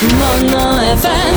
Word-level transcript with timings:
Manna 0.00 0.96
FM 0.96 1.34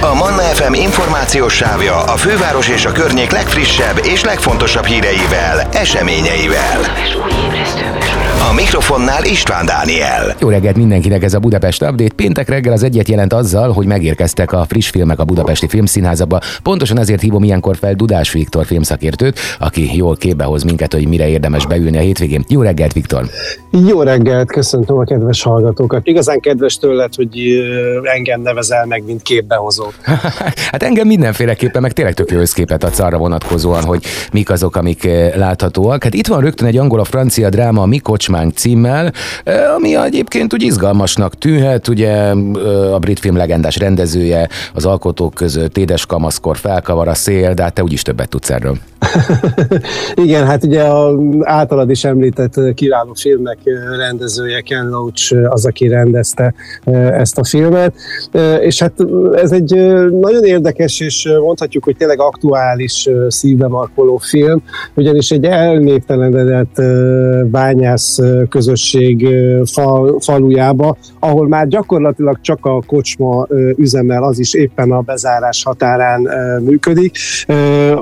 A 0.00 0.14
Manna 0.14 0.42
FM 0.42 0.72
információs 0.72 1.54
sávja 1.54 2.02
a 2.02 2.16
főváros 2.16 2.68
és 2.68 2.84
a 2.84 2.92
környék 2.92 3.30
legfrissebb 3.30 4.00
és 4.04 4.24
legfontosabb 4.24 4.84
híreivel, 4.84 5.68
eseményeivel. 5.72 6.80
A 8.50 8.52
mikrofonnál 8.52 9.24
István 9.24 9.66
Dániel. 9.66 10.36
Jó 10.38 10.48
reggelt 10.48 10.76
mindenkinek 10.76 11.22
ez 11.22 11.34
a 11.34 11.38
Budapest 11.38 11.82
Update. 11.82 12.09
Péntek 12.20 12.48
reggel 12.48 12.72
az 12.72 12.82
egyet 12.82 13.08
jelent 13.08 13.32
azzal, 13.32 13.72
hogy 13.72 13.86
megérkeztek 13.86 14.52
a 14.52 14.64
friss 14.68 14.90
filmek 14.90 15.18
a 15.18 15.24
Budapesti 15.24 15.68
Filmszínházaba. 15.68 16.40
Pontosan 16.62 16.98
ezért 16.98 17.20
hívom 17.20 17.42
ilyenkor 17.42 17.76
fel 17.76 17.94
Dudás 17.94 18.32
Viktor 18.32 18.66
filmszakértőt, 18.66 19.38
aki 19.58 19.96
jól 19.96 20.16
képbe 20.16 20.44
hoz 20.44 20.62
minket, 20.62 20.92
hogy 20.92 21.08
mire 21.08 21.28
érdemes 21.28 21.66
beülni 21.66 21.96
a 21.96 22.00
hétvégén. 22.00 22.44
Jó 22.48 22.62
reggelt, 22.62 22.92
Viktor! 22.92 23.24
Jó 23.88 24.02
reggelt, 24.02 24.52
köszöntöm 24.52 24.98
a 24.98 25.04
kedves 25.04 25.42
hallgatókat. 25.42 26.06
Igazán 26.06 26.40
kedves 26.40 26.76
tőled, 26.76 27.14
hogy 27.14 27.40
engem 28.02 28.40
nevezel 28.40 28.86
meg, 28.86 29.04
mint 29.06 29.22
képbehozó. 29.22 29.84
hát 30.72 30.82
engem 30.82 31.06
mindenféleképpen, 31.06 31.82
meg 31.82 31.92
tényleg 31.92 32.14
tök 32.14 32.30
jó 32.30 32.38
összképet 32.38 32.84
adsz 32.84 32.98
arra 32.98 33.18
vonatkozóan, 33.18 33.84
hogy 33.84 34.04
mik 34.32 34.50
azok, 34.50 34.76
amik 34.76 35.08
láthatóak. 35.36 36.02
Hát 36.02 36.14
itt 36.14 36.26
van 36.26 36.40
rögtön 36.40 36.66
egy 36.68 36.76
angol-francia 36.76 37.48
dráma, 37.48 37.86
Mi 37.86 37.98
kocsmánk 37.98 38.56
címmel, 38.56 39.12
ami 39.76 39.96
egyébként 39.96 40.52
úgy 40.52 40.62
izgalmasnak 40.62 41.34
tűnhet, 41.34 41.88
ugye 41.88 42.09
eh, 42.10 42.94
a 42.94 42.98
brit 42.98 43.18
film 43.18 43.36
legendás 43.36 43.76
rendezője, 43.76 44.48
az 44.74 44.86
alkotók 44.86 45.34
között 45.34 45.78
édes 45.78 46.06
kamaszkor 46.06 46.56
felkavar 46.56 47.08
a 47.08 47.14
szél, 47.14 47.54
de 47.54 47.62
hát 47.62 47.74
te 47.74 47.82
úgyis 47.82 48.02
többet 48.02 48.28
tudsz 48.28 48.50
erről. 48.50 48.78
Igen, 50.24 50.46
hát 50.46 50.64
ugye 50.64 50.82
a 50.82 51.18
általad 51.40 51.90
is 51.90 52.04
említett 52.04 52.74
kiváló 52.74 53.12
filmek 53.14 53.58
rendezője, 53.98 54.60
Ken 54.60 54.88
Loach 54.88 55.36
az, 55.48 55.66
aki 55.66 55.88
rendezte 55.88 56.54
ezt 57.12 57.38
a 57.38 57.44
filmet, 57.44 57.94
és 58.60 58.80
hát 58.80 58.92
ez 59.34 59.52
egy 59.52 59.70
nagyon 60.10 60.44
érdekes, 60.44 61.00
és 61.00 61.28
mondhatjuk, 61.42 61.84
hogy 61.84 61.96
tényleg 61.96 62.20
aktuális 62.20 63.08
szívbe 63.28 63.68
markoló 63.68 64.16
film, 64.16 64.62
ugyanis 64.94 65.30
egy 65.30 65.44
elnéptelenedett 65.44 66.82
bányász 67.50 68.18
közösség 68.48 69.28
fal, 69.64 70.20
falujába, 70.20 70.96
ahol 71.18 71.48
már 71.48 71.68
gyakorlatilag 71.68 72.40
csak 72.40 72.66
a 72.66 72.82
kocsma 72.86 73.46
üzemel, 73.76 74.22
az 74.22 74.38
is 74.38 74.54
éppen 74.54 74.90
a 74.90 75.00
bezárás 75.00 75.62
határán 75.64 76.20
működik. 76.62 77.16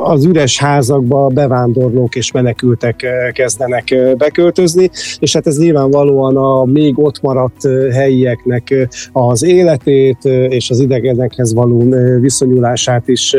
Az 0.02 0.24
üres 0.24 0.58
házakba 0.88 1.26
bevándorlók 1.26 2.16
és 2.16 2.32
menekültek 2.32 3.06
kezdenek 3.32 3.94
beköltözni, 4.16 4.90
és 5.18 5.32
hát 5.32 5.46
ez 5.46 5.58
nyilvánvalóan 5.58 6.36
a 6.36 6.64
még 6.64 6.98
ott 6.98 7.20
maradt 7.20 7.68
helyieknek 7.92 8.88
az 9.12 9.42
életét 9.42 10.24
és 10.48 10.70
az 10.70 10.80
idegenekhez 10.80 11.54
való 11.54 11.94
viszonyulását 12.20 13.08
is 13.08 13.36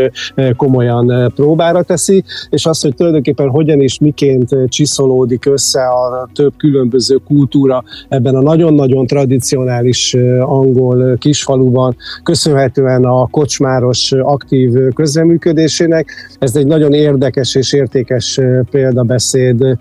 komolyan 0.58 1.32
próbára 1.36 1.84
teszi, 1.84 2.24
és 2.50 2.66
az, 2.66 2.82
hogy 2.82 2.96
tulajdonképpen 2.96 3.50
hogyan 3.50 3.82
és 3.82 4.00
miként 4.00 4.50
csiszolódik 4.68 5.46
össze 5.46 5.82
a 5.82 6.30
több 6.34 6.54
különböző 6.58 7.16
kultúra 7.16 7.84
ebben 8.10 8.36
a 8.36 8.42
nagyon-nagyon 8.42 9.08
tradicionális 9.08 10.16
angol 10.40 11.18
kisfaluban, 11.18 11.96
köszönhetően 12.24 13.04
a 13.06 13.28
kocsmáros 13.28 14.12
aktív 14.12 14.72
közreműködésének. 14.96 16.36
Ez 16.40 16.56
egy 16.56 16.68
nagyon 16.68 16.94
érdekes 16.94 17.38
és 17.42 17.74
értékes 17.74 18.40
példabeszéd 18.72 19.78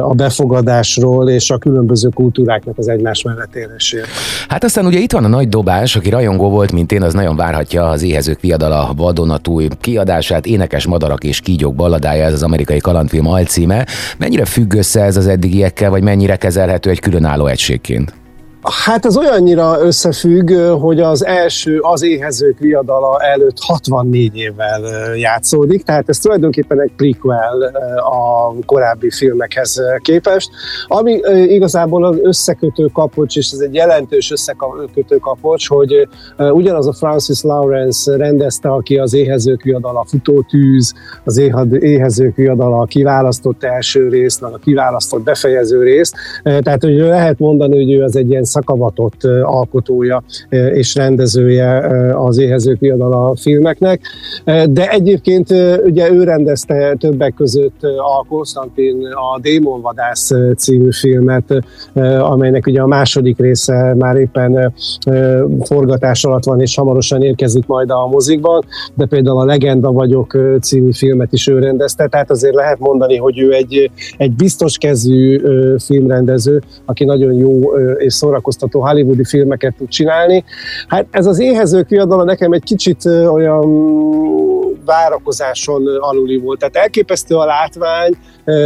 a 0.00 0.14
befogadásról 0.14 1.28
és 1.28 1.50
a 1.50 1.58
különböző 1.58 2.08
kultúráknak 2.08 2.78
az 2.78 2.88
egymás 2.88 3.22
mellett 3.22 3.54
élésére. 3.54 4.04
Hát 4.48 4.64
aztán 4.64 4.86
ugye 4.86 4.98
itt 4.98 5.12
van 5.12 5.24
a 5.24 5.28
nagy 5.28 5.48
dobás, 5.48 5.96
aki 5.96 6.10
rajongó 6.10 6.50
volt, 6.50 6.72
mint 6.72 6.92
én, 6.92 7.02
az 7.02 7.14
nagyon 7.14 7.36
várhatja 7.36 7.88
az 7.88 8.02
éhezők 8.02 8.40
viadala 8.40 8.92
vadonatúj 8.96 9.68
kiadását, 9.80 10.46
énekes 10.46 10.86
madarak 10.86 11.24
és 11.24 11.40
kígyók 11.40 11.74
balladája, 11.74 12.24
ez 12.24 12.32
az 12.32 12.42
amerikai 12.42 12.78
kalandfilm 12.78 13.26
alcíme. 13.26 13.86
Mennyire 14.18 14.44
függ 14.44 14.74
össze 14.74 15.02
ez 15.02 15.16
az 15.16 15.26
eddigiekkel, 15.26 15.90
vagy 15.90 16.02
mennyire 16.02 16.36
kezelhető 16.36 16.90
egy 16.90 17.00
különálló 17.00 17.46
egységként? 17.46 18.19
Hát 18.62 19.06
ez 19.06 19.16
olyannyira 19.16 19.80
összefügg, 19.80 20.52
hogy 20.80 21.00
az 21.00 21.24
első 21.24 21.78
az 21.78 22.02
éhezők 22.02 22.58
viadala 22.58 23.18
előtt 23.18 23.58
64 23.58 24.36
évvel 24.36 24.80
játszódik, 25.16 25.82
tehát 25.82 26.08
ez 26.08 26.18
tulajdonképpen 26.18 26.80
egy 26.80 26.92
prequel 26.96 27.62
a 27.96 28.54
korábbi 28.66 29.10
filmekhez 29.10 29.82
képest, 30.02 30.50
ami 30.86 31.20
igazából 31.46 32.04
az 32.04 32.18
összekötő 32.22 32.86
kapocs, 32.92 33.36
és 33.36 33.50
ez 33.52 33.58
egy 33.58 33.74
jelentős 33.74 34.30
összekötő 34.30 35.16
kapocs, 35.16 35.68
hogy 35.68 36.08
ugyanaz 36.36 36.86
a 36.86 36.92
Francis 36.92 37.42
Lawrence 37.42 38.16
rendezte, 38.16 38.68
aki 38.68 38.98
az 38.98 39.14
éhezők 39.14 39.62
viadala 39.62 40.04
futótűz, 40.08 40.94
az 41.24 41.36
éhezők 41.80 42.36
viadala 42.36 42.78
a 42.78 42.84
kiválasztott 42.84 43.64
első 43.64 44.08
részt, 44.08 44.42
a 44.42 44.58
kiválasztott 44.62 45.22
befejező 45.22 45.82
részt, 45.82 46.14
tehát 46.42 46.82
hogy 46.82 46.94
lehet 46.94 47.38
mondani, 47.38 47.76
hogy 47.76 47.92
ő 47.92 48.02
az 48.02 48.16
egy 48.16 48.30
ilyen 48.30 48.44
szakavatott 48.50 49.24
alkotója 49.42 50.22
és 50.72 50.94
rendezője 50.94 51.78
az 52.16 52.38
éhezők 52.38 52.78
viadala 52.78 53.36
filmeknek, 53.36 54.00
de 54.70 54.90
egyébként 54.90 55.50
ugye 55.84 56.12
ő 56.12 56.24
rendezte 56.24 56.94
többek 56.98 57.34
között 57.34 57.82
a 57.82 58.26
Konstantin 58.28 59.06
a 59.06 59.40
Démonvadász 59.40 60.30
című 60.56 60.92
filmet, 60.92 61.54
amelynek 62.20 62.66
ugye 62.66 62.80
a 62.80 62.86
második 62.86 63.38
része 63.38 63.94
már 63.98 64.16
éppen 64.16 64.72
forgatás 65.62 66.24
alatt 66.24 66.44
van, 66.44 66.60
és 66.60 66.76
hamarosan 66.76 67.22
érkezik 67.22 67.66
majd 67.66 67.90
a 67.90 68.06
mozikban, 68.06 68.64
de 68.94 69.06
például 69.06 69.40
a 69.40 69.44
Legenda 69.44 69.92
vagyok 69.92 70.38
című 70.60 70.92
filmet 70.92 71.32
is 71.32 71.46
ő 71.46 71.58
rendezte, 71.58 72.06
tehát 72.06 72.30
azért 72.30 72.54
lehet 72.54 72.78
mondani, 72.78 73.16
hogy 73.16 73.38
ő 73.38 73.52
egy, 73.52 73.90
egy 74.16 74.32
biztos 74.32 74.78
kezű 74.78 75.40
filmrendező, 75.78 76.62
aki 76.84 77.04
nagyon 77.04 77.32
jó 77.32 77.76
és 77.96 78.14
szórakoztató 78.14 78.39
szórakoztató 78.40 78.80
hollywoodi 78.80 79.24
filmeket 79.24 79.74
tud 79.76 79.88
csinálni. 79.88 80.44
Hát 80.88 81.06
ez 81.10 81.26
az 81.26 81.40
éhezők 81.40 81.88
viadala 81.88 82.24
nekem 82.24 82.52
egy 82.52 82.62
kicsit 82.62 83.04
olyan 83.04 83.64
várakozáson 84.84 85.86
aluli 86.00 86.38
volt. 86.38 86.58
Tehát 86.58 86.76
elképesztő 86.76 87.34
a 87.34 87.44
látvány, 87.44 88.12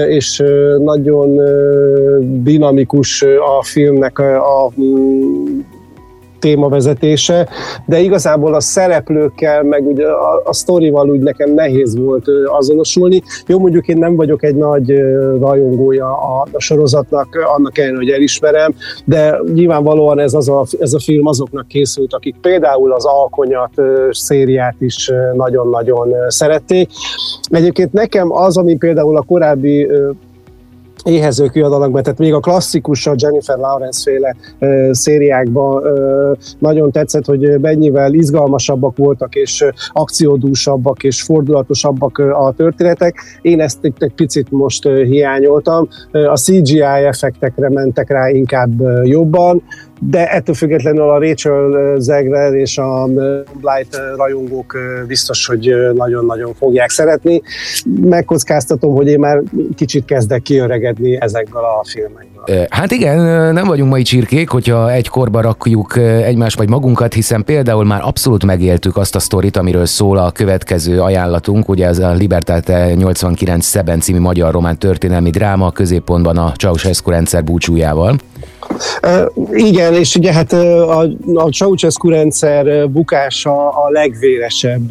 és 0.09 0.43
nagyon 0.79 1.41
dinamikus 2.43 3.23
a 3.23 3.63
filmnek 3.63 4.19
a 4.19 4.73
témavezetése, 6.45 7.49
de 7.87 7.99
igazából 8.01 8.55
a 8.55 8.61
szereplőkkel, 8.61 9.63
meg 9.63 9.87
ugye 9.87 10.07
a, 10.07 10.43
a 10.45 10.53
sztorival 10.53 11.11
úgy 11.11 11.21
nekem 11.21 11.55
nehéz 11.55 11.99
volt 11.99 12.25
azonosulni. 12.47 13.23
Jó, 13.47 13.59
mondjuk 13.59 13.89
én 13.89 13.97
nem 13.97 14.17
vagyok 14.17 14.45
egy 14.45 14.55
nagy 14.55 14.91
rajongója 15.41 16.07
a, 16.07 16.47
a 16.53 16.61
sorozatnak, 16.61 17.29
annak 17.57 17.79
ellenére, 17.79 17.99
hogy 17.99 18.11
elismerem, 18.11 18.75
de 19.05 19.41
nyilvánvalóan 19.55 20.19
ez, 20.19 20.35
az 20.35 20.49
a, 20.49 20.65
ez 20.81 20.93
a 20.93 20.99
film 20.99 21.27
azoknak 21.27 21.69
készült, 21.69 22.15
akik 22.15 22.37
például 22.41 22.93
az 22.93 23.05
Alkonyat 23.05 23.73
szériát 24.11 24.77
is 24.79 25.13
nagyon-nagyon 25.35 26.15
szerették. 26.29 26.91
Egyébként 27.49 27.93
nekem 27.93 28.33
az, 28.33 28.57
ami 28.57 28.77
például 28.77 29.17
a 29.17 29.23
korábbi 29.23 29.89
éhezők 31.05 31.53
viadalakban, 31.53 32.03
tehát 32.03 32.19
még 32.19 32.35
a 32.35 32.41
klasszikus, 32.41 33.07
a 33.07 33.15
Jennifer 33.17 33.57
Lawrence 33.57 34.11
féle 34.11 34.37
uh, 34.61 34.93
szériákban 34.93 35.83
uh, 35.83 36.37
nagyon 36.59 36.91
tetszett, 36.91 37.25
hogy 37.25 37.61
mennyivel 37.61 38.13
izgalmasabbak 38.13 38.97
voltak, 38.97 39.35
és 39.35 39.65
akciódúsabbak, 39.93 41.03
és 41.03 41.23
fordulatosabbak 41.23 42.19
a 42.19 42.53
történetek. 42.57 43.15
Én 43.43 43.61
ezt 43.61 43.79
egy, 43.85 43.95
egy 43.99 44.15
picit 44.15 44.51
most 44.51 44.83
hiányoltam. 44.89 45.89
A 46.11 46.37
CGI 46.37 46.81
effektekre 46.81 47.71
mentek 47.71 48.11
rá 48.11 48.29
inkább 48.29 48.83
jobban, 49.03 49.63
de 50.11 50.31
ettől 50.31 50.55
függetlenül 50.55 51.11
a 51.11 51.19
Rachel 51.19 51.97
Zegler 51.99 52.55
és 52.55 52.79
a 52.79 53.05
Blight 53.61 54.01
rajongók 54.17 54.77
biztos, 55.07 55.47
hogy 55.47 55.75
nagyon-nagyon 55.95 56.55
fogják 56.55 56.91
szeretni. 56.91 57.43
Megkockáztatom, 58.01 58.95
hogy 58.95 59.07
én 59.07 59.19
már 59.19 59.43
kicsit 59.77 60.05
kezdek 60.05 60.43
kiöregedni 60.43 61.21
ezekkel 61.21 61.63
a 61.63 61.85
filmekkel. 61.85 62.67
Hát 62.71 62.91
igen, 62.91 63.19
nem 63.55 63.67
vagyunk 63.67 63.91
mai 63.91 64.03
csirkék, 64.03 64.49
hogyha 64.49 64.93
egy 64.93 65.09
korba 65.09 65.41
rakjuk 65.41 65.97
egymást 65.97 66.57
vagy 66.57 66.69
magunkat, 66.69 67.15
hiszen 67.15 67.45
például 67.45 67.85
már 67.85 68.01
abszolút 68.03 68.45
megéltük 68.45 68.97
azt 68.97 69.15
a 69.15 69.19
sztorit, 69.19 69.57
amiről 69.57 69.87
szól 69.87 70.19
a 70.19 70.31
következő 70.31 71.01
ajánlatunk, 71.01 71.69
ugye 71.69 71.87
ez 71.87 71.99
a 71.99 72.13
Libertate 72.13 72.95
89 72.95 73.65
Szeben 73.65 74.01
című 74.01 74.19
magyar 74.19 74.53
román 74.53 74.79
történelmi 74.79 75.31
dráma, 75.31 75.71
középpontban 75.71 76.37
a 76.37 76.53
Ceausescu 76.59 77.11
rendszer 77.11 77.45
búcsújával. 77.45 78.17
Igen, 79.53 79.95
és 79.95 80.15
ugye 80.15 80.33
hát 80.33 80.53
a, 80.53 81.01
a 81.35 81.49
Ceausescu 81.51 82.09
rendszer 82.09 82.91
bukása 82.91 83.69
a 83.69 83.91
legvéresebb 83.91 84.91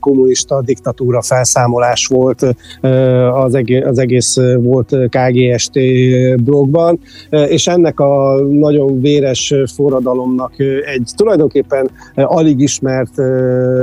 kommunista 0.00 0.62
diktatúra 0.62 1.22
felszámolás 1.22 2.06
volt 2.06 2.42
az 3.32 3.54
egész, 3.54 3.84
az 3.84 3.98
egész 3.98 4.36
volt 4.56 4.96
KGST 5.08 5.78
blogban, 6.44 7.00
és 7.30 7.66
ennek 7.66 8.00
a 8.00 8.40
nagyon 8.40 9.00
véres 9.00 9.54
forradalomnak 9.74 10.52
egy 10.94 11.10
tulajdonképpen 11.16 11.90
alig 12.14 12.60
ismert, 12.60 13.12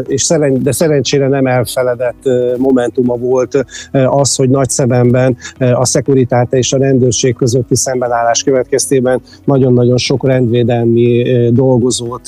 és 0.07 0.23
szeren, 0.23 0.63
de 0.63 0.71
szerencsére 0.71 1.27
nem 1.27 1.45
elfeledett 1.45 2.23
momentuma 2.57 3.15
volt 3.15 3.65
az, 3.91 4.35
hogy 4.35 4.49
nagy 4.49 4.69
szememben 4.69 5.37
a 5.57 5.85
szekuritáte 5.85 6.57
és 6.57 6.73
a 6.73 6.77
rendőrség 6.77 7.35
közötti 7.35 7.75
szembenállás 7.75 8.43
következtében 8.43 9.21
nagyon-nagyon 9.43 9.97
sok 9.97 10.27
rendvédelmi 10.27 11.23
dolgozót 11.51 12.27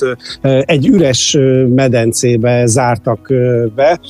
egy 0.60 0.86
üres 0.86 1.38
medencébe 1.74 2.66
zártak 2.66 3.32
be, 3.74 4.00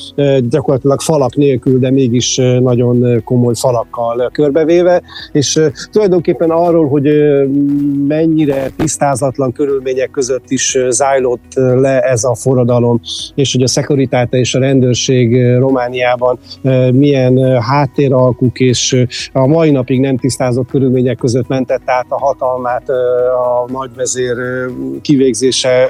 gyakorlatilag 0.49 1.01
falak 1.01 1.37
nélkül, 1.37 1.79
de 1.79 1.91
mégis 1.91 2.37
nagyon 2.61 3.23
komoly 3.25 3.55
falakkal 3.55 4.31
körbevéve, 4.33 5.03
és 5.33 5.61
tulajdonképpen 5.91 6.51
arról, 6.51 6.89
hogy 6.89 7.09
mennyire 8.09 8.71
tisztázatlan 8.77 9.53
körülmények 9.53 10.11
között 10.11 10.51
is 10.51 10.79
zájlott 10.89 11.55
le 11.55 12.01
ez 12.01 12.25
a 12.25 12.35
forradalom, 12.35 13.01
és 13.35 13.53
hogy 13.53 13.63
a 13.63 13.69
szekuritáta 13.69 14.37
és 14.37 14.55
a 14.55 14.59
rendőrség 14.59 15.57
Romániában 15.59 16.39
milyen 16.93 17.61
háttéralkuk 17.63 18.61
és 18.61 19.05
a 19.33 19.47
mai 19.47 19.71
napig 19.71 20.01
nem 20.01 20.17
tisztázott 20.17 20.71
körülmények 20.71 21.17
között 21.17 21.49
mentett 21.49 21.83
át 21.85 22.07
a 22.09 22.19
hatalmát 22.19 22.76
a 22.85 23.71
nagyvezér 23.73 24.37
kivégzése 25.03 25.89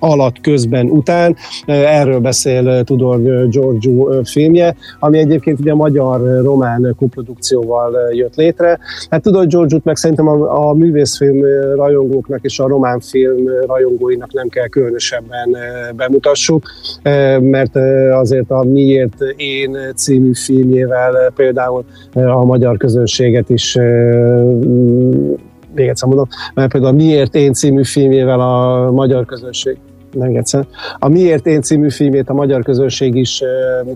alatt, 0.00 0.40
közben, 0.40 0.88
után. 0.88 1.36
Erről 1.66 2.18
beszél 2.18 2.84
Tudor 2.84 3.48
Giorgio 3.48 4.22
filmje, 4.24 4.74
ami 4.98 5.18
egyébként 5.18 5.60
ugye 5.60 5.74
magyar-román 5.74 6.94
koprodukcióval 6.98 8.12
jött 8.12 8.34
létre. 8.34 8.78
Hát 9.10 9.22
Tudor 9.22 9.46
Giorgio-t 9.46 9.84
meg 9.84 9.96
szerintem 9.96 10.28
a, 10.28 10.68
a 10.68 10.74
művészfilm 10.74 11.44
rajongóknak 11.74 12.38
és 12.42 12.58
a 12.58 12.68
román 12.68 13.00
film 13.00 13.44
rajongóinak 13.66 14.32
nem 14.32 14.48
kell 14.48 14.66
különösebben 14.66 15.56
bemutassuk, 15.96 16.62
mert 17.40 17.76
azért 18.12 18.50
a 18.50 18.64
Miért 18.64 19.20
én 19.36 19.76
című 19.96 20.34
filmjével 20.34 21.32
például 21.34 21.84
a 22.14 22.44
magyar 22.44 22.76
közönséget 22.76 23.50
is 23.50 23.76
még 25.74 25.88
egyszer 25.88 26.08
mondom, 26.08 26.28
mert 26.54 26.70
például 26.72 26.92
a 26.92 26.96
Miért 26.96 27.34
én 27.34 27.52
című 27.52 27.84
filmjével 27.84 28.40
a 28.40 28.90
magyar 28.90 29.24
közönség 29.24 29.78
meg 30.14 30.36
egyszer. 30.36 30.66
A 30.98 31.08
Miért 31.08 31.46
én 31.46 31.62
című 31.62 31.90
filmét 31.90 32.28
a 32.28 32.34
magyar 32.34 32.62
közönség 32.62 33.14
is 33.14 33.42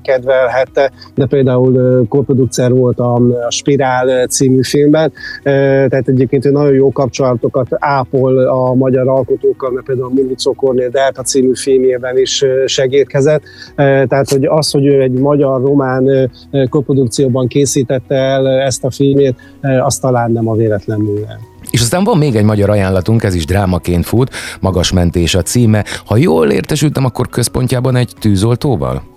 kedvelhette, 0.03 0.91
de 1.15 1.26
például 1.26 2.06
koprodukcer 2.09 2.73
volt 2.73 2.99
a, 2.99 3.15
a 3.47 3.50
Spirál 3.50 4.26
című 4.26 4.62
filmben, 4.62 5.12
tehát 5.43 6.09
egyébként 6.09 6.50
nagyon 6.50 6.75
jó 6.75 6.93
kapcsolatokat 6.93 7.67
ápol 7.71 8.38
a 8.38 8.75
magyar 8.75 9.09
alkotókkal, 9.09 9.71
mert 9.71 9.87
például 9.87 10.11
Municó 10.15 10.53
Kornél 10.53 10.88
Delta 10.88 11.23
című 11.23 11.55
filmjében 11.55 12.19
is 12.19 12.44
segítkezett, 12.67 13.43
tehát 13.76 14.31
hogy 14.31 14.44
az, 14.44 14.71
hogy 14.71 14.87
ő 14.87 15.00
egy 15.00 15.12
magyar-román 15.12 16.31
koprodukcióban 16.69 17.47
készítette 17.47 18.15
el 18.15 18.49
ezt 18.49 18.85
a 18.85 18.91
filmét, 18.91 19.35
az 19.81 19.99
talán 19.99 20.32
nem 20.32 20.49
a 20.49 20.55
véletlen 20.55 21.00
művel. 21.00 21.53
És 21.75 21.81
aztán 21.81 22.05
van 22.05 22.19
még 22.19 22.37
egy 22.37 22.44
magyar 22.44 22.71
ajánlatunk, 22.71 23.23
ez 23.23 23.35
is 23.35 23.44
drámaként 23.47 24.06
fut, 24.06 24.35
Magas 24.61 24.93
mentés 24.93 25.35
a 25.35 25.43
címe. 25.43 25.85
Ha 26.05 26.17
jól 26.17 26.50
értesültem, 26.50 27.05
akkor 27.05 27.29
központjában 27.29 27.97
egy 27.97 28.12
tűzoltóval? 28.21 29.13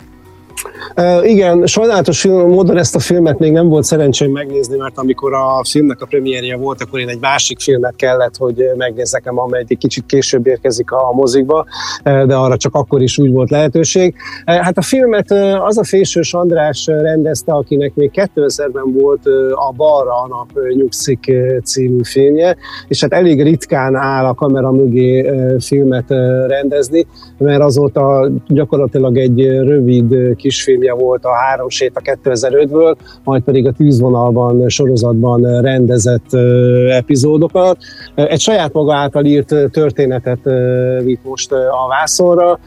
Igen, 1.24 1.65
sajnálatos 1.65 2.25
módon 2.25 2.77
ezt 2.77 2.95
a 2.95 3.00
filmet 3.00 3.39
még 3.39 3.51
nem 3.51 3.68
volt 3.68 3.83
szerencsém 3.83 4.31
megnézni, 4.31 4.77
mert 4.77 4.97
amikor 4.97 5.33
a 5.33 5.62
filmnek 5.69 6.01
a 6.01 6.06
premierje 6.06 6.57
volt, 6.57 6.81
akkor 6.81 7.00
én 7.00 7.09
egy 7.09 7.19
másik 7.19 7.59
filmet 7.59 7.95
kellett, 7.95 8.38
hogy 8.38 8.71
megnézzek, 8.77 9.24
amely 9.25 9.63
egy 9.68 9.77
kicsit 9.77 10.06
később 10.06 10.47
érkezik 10.47 10.91
a 10.91 11.12
mozikba, 11.13 11.65
de 12.03 12.35
arra 12.35 12.57
csak 12.57 12.75
akkor 12.75 13.01
is 13.01 13.18
úgy 13.18 13.31
volt 13.31 13.50
lehetőség. 13.50 14.15
Hát 14.45 14.77
a 14.77 14.81
filmet 14.81 15.31
az 15.65 15.77
a 15.77 15.83
Fésős 15.83 16.33
András 16.33 16.85
rendezte, 16.85 17.51
akinek 17.51 17.95
még 17.95 18.12
2000-ben 18.13 18.94
volt 18.94 19.25
a 19.53 19.73
Balra 19.75 20.21
a 20.21 20.27
nap 20.27 20.73
nyugszik 20.75 21.31
című 21.63 22.03
filmje, 22.03 22.57
és 22.88 23.01
hát 23.01 23.13
elég 23.13 23.44
ritkán 23.44 23.95
áll 23.95 24.25
a 24.25 24.33
kamera 24.33 24.71
mögé 24.71 25.31
filmet 25.59 26.09
rendezni, 26.47 27.07
mert 27.38 27.62
azóta 27.62 28.31
gyakorlatilag 28.47 29.18
egy 29.18 29.45
rövid 29.47 30.35
kisfilm 30.35 30.65
filmje 30.67 30.93
volt 30.93 31.25
a 31.25 31.33
Három 31.33 31.69
séta 31.69 32.01
2005-ből, 32.23 32.95
majd 33.23 33.43
pedig 33.43 33.67
a 33.67 33.71
Tűzvonalban 33.71 34.69
sorozatban 34.69 35.61
rendezett 35.61 36.33
epizódokat. 36.89 37.77
Egy 38.15 38.39
saját 38.39 38.73
maga 38.73 38.93
által 38.93 39.25
írt 39.25 39.55
történetet 39.71 40.39
vitt 41.03 41.23
most 41.23 41.51
a 41.51 41.87
vászonra, 41.89 42.59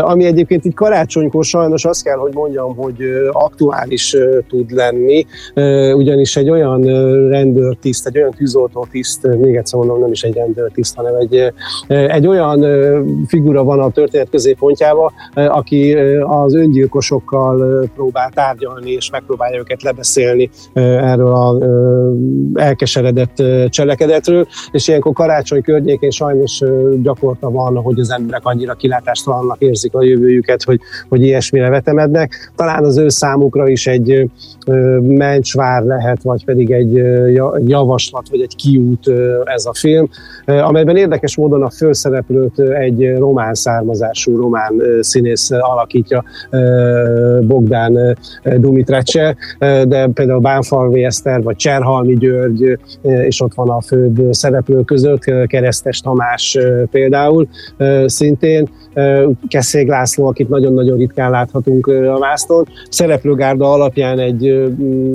ami 0.00 0.24
egyébként 0.24 0.64
így 0.64 0.74
karácsonykor 0.74 1.44
sajnos 1.44 1.84
azt 1.84 2.02
kell, 2.02 2.16
hogy 2.16 2.34
mondjam, 2.34 2.76
hogy 2.76 2.96
aktuális 3.32 4.16
tud 4.48 4.70
lenni, 4.70 5.26
ugyanis 5.94 6.36
egy 6.36 6.50
olyan 6.50 6.80
rendőrtiszt, 7.28 8.06
egy 8.06 8.18
olyan 8.18 8.30
tűzoltótiszt, 8.30 9.26
még 9.26 9.56
egyszer 9.56 9.78
mondom, 9.78 10.00
nem 10.00 10.10
is 10.10 10.22
egy 10.22 10.34
rendőrtiszt, 10.34 10.96
hanem 10.96 11.14
egy, 11.14 11.52
egy 11.88 12.26
olyan 12.26 12.64
figura 13.26 13.64
van 13.64 13.80
a 13.80 13.90
történet 13.90 14.30
középpontjában, 14.30 15.12
aki 15.34 15.94
az 16.22 16.54
öngyilkosokkal 16.54 17.39
próbál 17.94 18.30
tárgyalni, 18.34 18.90
és 18.90 19.10
megpróbálja 19.10 19.58
őket 19.58 19.82
lebeszélni 19.82 20.50
erről 20.72 21.34
a 21.34 21.58
elkeseredett 22.54 23.42
cselekedetről, 23.68 24.46
és 24.70 24.88
ilyenkor 24.88 25.12
karácsony 25.12 25.62
környékén 25.62 26.10
sajnos 26.10 26.62
gyakorta 27.02 27.50
van, 27.50 27.76
hogy 27.76 28.00
az 28.00 28.10
emberek 28.10 28.44
annyira 28.44 28.74
kilátástalannak 28.74 29.60
érzik 29.60 29.94
a 29.94 30.02
jövőjüket, 30.02 30.62
hogy, 30.62 30.80
hogy 31.08 31.22
ilyesmire 31.22 31.68
vetemednek. 31.68 32.52
Talán 32.56 32.84
az 32.84 32.98
ő 32.98 33.08
számukra 33.08 33.68
is 33.68 33.86
egy 33.86 34.30
mencsvár 35.00 35.82
lehet, 35.82 36.22
vagy 36.22 36.44
pedig 36.44 36.70
egy 36.70 36.92
javaslat, 37.66 38.28
vagy 38.30 38.40
egy 38.40 38.56
kiút 38.56 39.08
ez 39.44 39.64
a 39.64 39.74
film, 39.74 40.08
amelyben 40.44 40.96
érdekes 40.96 41.36
módon 41.36 41.62
a 41.62 41.70
főszereplőt 41.70 42.58
egy 42.58 43.16
román 43.18 43.54
származású 43.54 44.36
román 44.36 44.82
színész 45.00 45.50
alakítja, 45.50 46.24
Bogdán 47.42 48.18
Dumitrece, 48.56 49.36
de 49.58 50.06
például 50.14 50.40
Bánfalvi 50.40 51.04
Eszter, 51.04 51.42
vagy 51.42 51.56
Cserhalmi 51.56 52.16
György, 52.16 52.78
és 53.02 53.40
ott 53.40 53.54
van 53.54 53.68
a 53.68 53.80
főbb 53.80 54.32
szereplő 54.32 54.82
között, 54.82 55.24
Keresztes 55.46 56.00
Tamás 56.00 56.58
például 56.90 57.48
szintén, 58.06 58.68
Keszég 59.48 59.88
László, 59.88 60.26
akit 60.26 60.48
nagyon-nagyon 60.48 60.98
ritkán 60.98 61.30
láthatunk 61.30 61.86
a 61.86 62.18
vászton. 62.18 62.68
Szereplőgárda 62.88 63.72
alapján 63.72 64.18
egy 64.18 64.42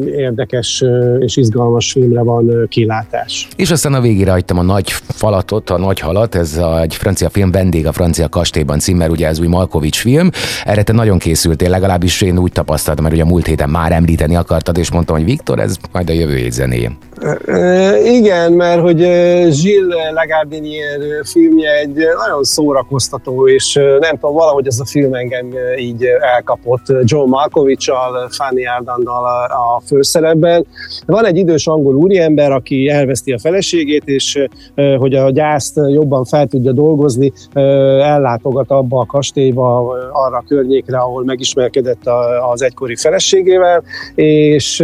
érdekes 0.06 0.84
és 1.20 1.38
izgalmas 1.38 1.92
filmre 1.92 2.22
van 2.22 2.68
kilátás. 2.70 3.48
És 3.56 3.72
aztán 3.72 3.94
a 3.94 4.02
végére 4.02 4.32
hagytam 4.32 4.58
a 4.58 4.62
nagy 4.62 4.90
falatot, 4.92 5.70
a 5.70 5.78
nagy 5.78 6.00
halat, 6.00 6.36
ez 6.36 6.58
a, 6.58 6.82
egy 6.82 6.96
francia 6.96 7.30
film, 7.30 7.52
Vendég 7.52 7.88
a 7.88 7.92
francia 7.92 8.30
kastélyban 8.30 8.80
címmel, 8.80 9.10
ugye 9.10 9.28
ez 9.28 9.40
új 9.40 9.48
Malkovics 9.48 10.00
film. 10.00 10.30
Erre 10.64 10.84
te 10.84 10.94
nagyon 10.94 11.18
készültél, 11.18 11.70
legalábbis 11.70 12.05
én 12.22 12.38
úgy 12.38 12.52
tapasztaltam, 12.52 13.04
mert 13.04 13.16
ugye 13.16 13.24
a 13.24 13.28
múlt 13.28 13.46
héten 13.46 13.70
már 13.70 13.92
említeni 13.92 14.36
akartad, 14.36 14.78
és 14.78 14.92
mondtam, 14.92 15.16
hogy 15.16 15.26
Viktor, 15.26 15.60
ez 15.60 15.76
majd 15.92 16.10
a 16.10 16.14
jövő 16.14 16.36
hét 16.36 16.52
zenéje. 16.52 16.92
Igen, 18.04 18.52
mert 18.52 18.82
hogy 18.82 18.98
Gilles 19.62 20.12
Lagardinier 20.14 21.00
filmje 21.24 21.72
egy 21.72 21.94
nagyon 21.94 22.44
szórakoztató, 22.44 23.48
és 23.48 23.74
nem 24.00 24.18
tudom, 24.20 24.36
valahogy 24.36 24.68
ez 24.68 24.80
a 24.80 24.86
film 24.86 25.14
engem 25.14 25.50
így 25.78 26.06
elkapott 26.36 26.86
John 27.04 27.30
Malkovich-al, 27.30 28.30
Fanny 28.30 28.68
Ardandal 28.78 29.26
a 29.50 29.82
főszerepben. 29.86 30.66
Van 31.06 31.26
egy 31.26 31.38
idős 31.38 31.68
angol 31.68 31.96
úriember, 31.96 32.52
aki 32.52 32.90
elveszti 32.90 33.32
a 33.32 33.40
feleségét, 33.40 34.04
és 34.06 34.48
hogy 34.98 35.14
a 35.14 35.30
gyászt 35.30 35.80
jobban 35.88 36.26
fel 36.26 36.48
tudja 36.48 36.72
dolgozni, 36.72 37.34
ellátogat 37.54 38.72
abba 38.72 39.00
a 39.00 39.06
kastélyba, 39.06 39.90
arra 40.12 40.38
a 40.38 40.44
környékre, 40.48 40.98
ahol 40.98 41.24
megismerkedett 41.24 41.95
az 42.52 42.62
egykori 42.62 42.96
feleségével, 42.96 43.84
és 44.16 44.84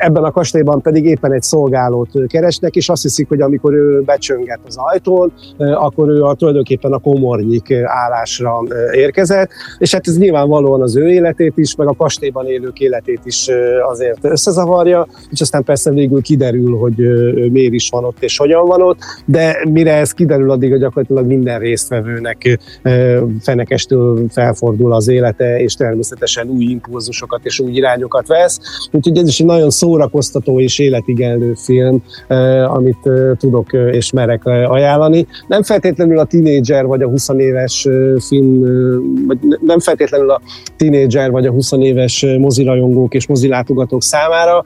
ebben 0.00 0.24
a 0.24 0.30
kastélyban 0.30 0.80
pedig 0.80 1.04
éppen 1.04 1.32
egy 1.32 1.42
szolgálót 1.42 2.10
keresnek, 2.26 2.76
és 2.76 2.88
azt 2.88 3.02
hiszik, 3.02 3.28
hogy 3.28 3.40
amikor 3.40 3.74
ő 3.74 4.00
becsönget 4.00 4.60
az 4.66 4.76
ajtón, 4.76 5.32
akkor 5.56 6.08
ő 6.08 6.22
a, 6.22 6.34
tulajdonképpen 6.34 6.92
a 6.92 6.98
komornyik 6.98 7.72
állásra 7.84 8.62
érkezett, 8.92 9.50
és 9.78 9.92
hát 9.92 10.06
ez 10.06 10.18
nyilvánvalóan 10.18 10.82
az 10.82 10.96
ő 10.96 11.08
életét 11.08 11.52
is, 11.56 11.74
meg 11.76 11.88
a 11.88 11.94
kastélyban 11.94 12.46
élők 12.46 12.80
életét 12.80 13.20
is 13.24 13.48
azért 13.90 14.24
összezavarja, 14.24 15.06
és 15.30 15.40
aztán 15.40 15.64
persze 15.64 15.90
végül 15.90 16.22
kiderül, 16.22 16.76
hogy 16.76 16.96
miért 17.50 17.72
is 17.72 17.88
van 17.90 18.04
ott 18.04 18.22
és 18.22 18.36
hogyan 18.36 18.66
van 18.66 18.82
ott, 18.82 18.98
de 19.24 19.58
mire 19.68 19.94
ez 19.94 20.12
kiderül, 20.12 20.50
addig 20.50 20.78
gyakorlatilag 20.78 21.26
minden 21.26 21.58
résztvevőnek 21.58 22.58
fenekestől 23.40 24.28
felfordul 24.28 24.92
az 24.92 25.08
élete, 25.08 25.60
és 25.60 25.74
természetesen 25.74 26.48
új 26.48 26.64
impulzusokat 26.64 27.40
és 27.42 27.60
új 27.60 27.72
irányokat 27.72 28.26
vesz. 28.26 28.58
Úgyhogy 28.90 29.18
ez 29.18 29.28
is 29.28 29.40
egy 29.40 29.46
nagyon 29.46 29.70
szórakoztató 29.90 30.60
és 30.60 30.78
életigenlő 30.78 31.54
film, 31.54 32.02
amit 32.66 33.10
tudok 33.36 33.72
és 33.72 34.12
merek 34.12 34.46
ajánlani. 34.46 35.26
Nem 35.46 35.62
feltétlenül 35.62 36.18
a 36.18 36.24
tínédzser 36.24 36.86
vagy 36.86 37.02
a 37.02 37.08
20 37.08 37.28
éves 37.36 37.88
film, 38.26 38.60
vagy 39.26 39.38
nem 39.60 39.80
feltétlenül 39.80 40.30
a 40.30 40.40
tínédzser 40.76 41.30
vagy 41.30 41.46
a 41.46 41.50
20 41.50 41.72
éves 41.72 42.26
mozirajongók 42.38 43.14
és 43.14 43.26
mozilátogatók 43.26 44.02
számára, 44.02 44.64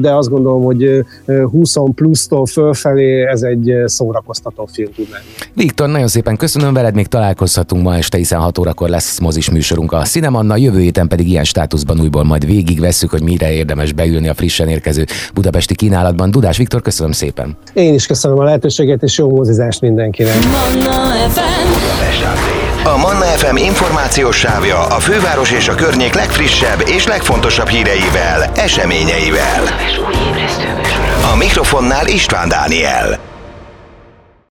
de 0.00 0.14
azt 0.14 0.28
gondolom, 0.28 0.62
hogy 0.62 1.04
20 1.50 1.74
plusztól 1.94 2.46
fölfelé 2.46 3.26
ez 3.26 3.42
egy 3.42 3.74
szórakoztató 3.84 4.68
film 4.72 4.90
tud 4.94 5.06
lenni. 5.10 5.24
Viktor, 5.54 5.88
nagyon 5.88 6.08
szépen 6.08 6.36
köszönöm 6.36 6.74
veled, 6.74 6.94
még 6.94 7.06
találkozhatunk 7.06 7.82
ma 7.82 7.96
este, 7.96 8.16
hiszen 8.16 8.40
6 8.40 8.58
órakor 8.58 8.88
lesz 8.88 9.20
mozis 9.20 9.50
műsorunk 9.50 9.92
a 9.92 10.02
Cinemanna, 10.02 10.56
jövő 10.56 10.80
héten 10.80 11.08
pedig 11.08 11.28
ilyen 11.28 11.44
státuszban 11.44 12.00
újból 12.00 12.24
majd 12.24 12.46
végigvesszük, 12.46 13.10
hogy 13.10 13.22
mire 13.22 13.52
érdemes 13.52 13.92
beülni 13.92 14.28
a 14.28 14.34
frissen 14.40 14.68
érkező 14.68 15.04
budapesti 15.34 15.74
kínálatban. 15.74 16.30
Dudás 16.30 16.56
Viktor, 16.56 16.82
köszönöm 16.82 17.12
szépen. 17.12 17.56
Én 17.72 17.94
is 17.94 18.06
köszönöm 18.06 18.38
a 18.38 18.44
lehetőséget, 18.44 19.02
és 19.02 19.18
jó 19.18 19.30
mozizást 19.30 19.80
mindenkinek. 19.80 20.34
A 22.84 22.96
Manna 22.96 23.24
FM 23.24 23.56
információs 23.56 24.36
sávja 24.36 24.86
a 24.86 24.98
főváros 24.98 25.52
és 25.52 25.68
a 25.68 25.74
környék 25.74 26.14
legfrissebb 26.14 26.82
és 26.86 27.06
legfontosabb 27.06 27.68
híreivel, 27.68 28.50
eseményeivel. 28.54 29.62
A 31.32 31.36
mikrofonnál 31.36 32.06
István 32.06 32.48
Dániel. 32.48 33.29